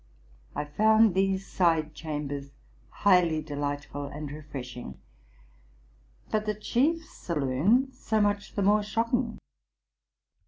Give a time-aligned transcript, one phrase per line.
[0.55, 2.49] I found these side chambers
[2.89, 4.99] highly delightful and refreshing,
[6.31, 9.37] but the chief saloon so much the more shocking.